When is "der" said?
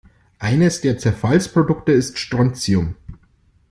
0.81-0.97